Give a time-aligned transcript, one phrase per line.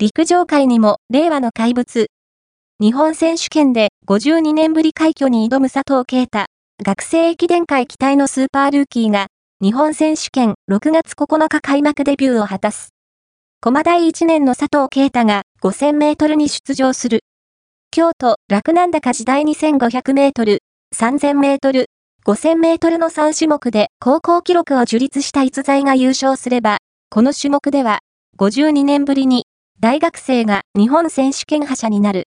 [0.00, 2.06] 陸上界にも令和の怪物。
[2.78, 6.46] 日本選手権で52年ぶり快挙に挑む佐藤啓太。
[6.80, 9.26] 学生駅伝会期待のスーパールーキーが、
[9.60, 12.90] 日本選手権6月9日開幕デビューを果たす。
[13.60, 17.24] 駒第1年の佐藤啓太が5000メートルに出場する。
[17.90, 20.60] 京都、洛南高時代2500メートル、
[20.94, 21.86] 3000メートル、
[22.24, 26.78] 5000メートルの3種目で高校記録を樹立した逸材が優勝すれば、
[27.10, 27.98] この種目では
[28.38, 29.47] 52年ぶりに
[29.80, 32.16] 大学生が日本選手権覇者になる。